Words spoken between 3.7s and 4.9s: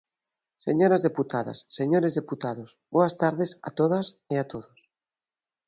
todas e a todos.